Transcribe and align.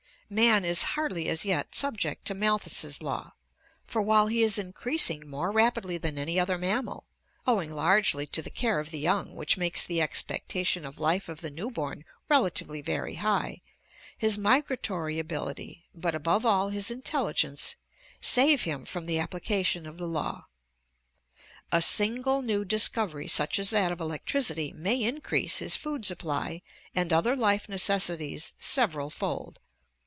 Man 0.33 0.63
is 0.63 0.83
hardly 0.95 1.27
as 1.27 1.43
yet 1.43 1.75
subject 1.75 2.23
to 2.27 2.33
Malthus' 2.33 3.01
law, 3.03 3.33
for 3.85 4.01
while 4.01 4.27
he 4.27 4.43
is 4.43 4.57
increasing 4.57 5.29
more 5.29 5.51
rapidly 5.51 5.97
than 5.97 6.17
any 6.17 6.39
other 6.39 6.57
mammal, 6.57 7.05
owing 7.45 7.69
largely 7.69 8.25
to 8.27 8.41
the 8.41 8.49
care 8.49 8.79
of 8.79 8.91
the 8.91 8.99
young 8.99 9.35
which 9.35 9.57
makes 9.57 9.83
the 9.85 10.01
expectation 10.01 10.85
of 10.85 11.01
life 11.01 11.27
of 11.27 11.41
the 11.41 11.49
new 11.49 11.69
born 11.69 12.05
relatively 12.29 12.81
very 12.81 13.15
high, 13.15 13.59
his 14.17 14.37
migratory 14.37 15.19
ability, 15.19 15.83
but 15.93 16.15
above 16.15 16.45
all 16.45 16.69
his 16.69 16.89
intelligence, 16.89 17.75
save 18.21 18.61
him 18.63 18.85
from 18.85 19.03
the 19.03 19.19
application 19.19 19.85
of 19.85 19.97
the 19.97 20.07
law. 20.07 20.45
A 21.73 21.81
single 21.81 22.41
new 22.41 22.63
discovery 22.63 23.27
such 23.27 23.59
as 23.59 23.69
that 23.71 23.91
of 23.91 23.99
electricity 23.99 24.71
may 24.71 24.95
increase 25.03 25.57
his 25.57 25.75
food 25.75 26.05
supply 26.05 26.61
and 26.95 27.11
other 27.11 27.35
life 27.35 27.67
necessities 27.67 28.53
several 28.57 29.09
fold. 29.09 29.59